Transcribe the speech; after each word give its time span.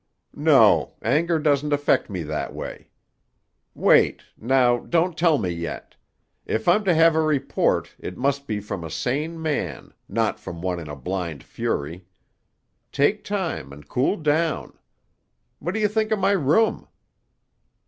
"No; 0.33 0.95
anger 1.03 1.37
doesn't 1.37 1.71
affect 1.73 2.09
me 2.09 2.23
that 2.23 2.55
way. 2.55 2.89
Wait! 3.75 4.23
Now, 4.35 4.79
don't 4.79 5.15
tell 5.15 5.37
me 5.37 5.51
yet. 5.51 5.95
If 6.47 6.67
I'm 6.67 6.83
to 6.85 6.95
have 6.95 7.15
a 7.15 7.21
report, 7.21 7.93
it 7.99 8.17
must 8.17 8.47
be 8.47 8.59
from 8.61 8.83
a 8.83 8.89
sane 8.89 9.39
man, 9.39 9.93
not 10.09 10.39
from 10.39 10.59
one 10.59 10.79
in 10.79 10.89
a 10.89 10.95
blind 10.95 11.43
fury. 11.43 12.07
Take 12.91 13.23
time 13.23 13.71
and 13.71 13.87
cool 13.87 14.17
down. 14.17 14.73
What 15.59 15.75
do 15.75 15.79
you 15.79 15.87
think 15.87 16.11
of 16.11 16.17
my 16.17 16.31
room?" 16.31 16.87